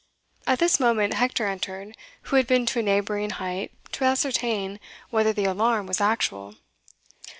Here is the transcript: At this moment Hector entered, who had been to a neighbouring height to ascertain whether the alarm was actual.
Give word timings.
At 0.47 0.57
this 0.57 0.79
moment 0.79 1.13
Hector 1.13 1.45
entered, 1.45 1.95
who 2.23 2.35
had 2.37 2.47
been 2.47 2.65
to 2.65 2.79
a 2.79 2.81
neighbouring 2.81 3.29
height 3.29 3.71
to 3.91 4.03
ascertain 4.03 4.79
whether 5.11 5.31
the 5.31 5.45
alarm 5.45 5.85
was 5.85 6.01
actual. 6.01 6.55